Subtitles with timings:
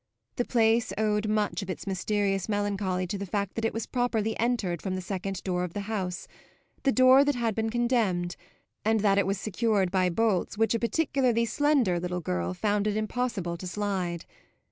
[0.37, 4.35] The place owed much of its mysterious melancholy to the fact that it was properly
[4.39, 6.27] entered from the second door of the house,
[6.81, 8.35] the door that had been condemned,
[8.83, 12.97] and that it was secured by bolts which a particularly slender little girl found it
[12.97, 14.25] impossible to slide.